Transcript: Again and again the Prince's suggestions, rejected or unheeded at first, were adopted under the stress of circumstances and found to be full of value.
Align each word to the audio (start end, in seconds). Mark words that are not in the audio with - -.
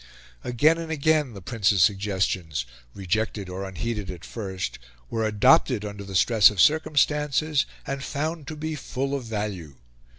Again 0.43 0.79
and 0.79 0.91
again 0.91 1.33
the 1.33 1.43
Prince's 1.43 1.83
suggestions, 1.83 2.65
rejected 2.95 3.49
or 3.49 3.63
unheeded 3.63 4.09
at 4.09 4.25
first, 4.25 4.79
were 5.11 5.23
adopted 5.27 5.85
under 5.85 6.03
the 6.03 6.15
stress 6.15 6.49
of 6.49 6.59
circumstances 6.59 7.67
and 7.85 8.03
found 8.03 8.47
to 8.47 8.55
be 8.55 8.73
full 8.73 9.13
of 9.13 9.25
value. 9.25 9.75